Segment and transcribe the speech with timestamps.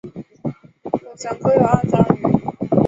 [0.89, 2.21] 孔祥柯有二子二女